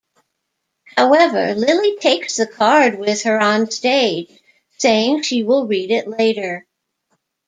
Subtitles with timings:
[0.97, 4.35] However, Lilli takes the card with her onstage,
[4.79, 6.65] saying she will read it later.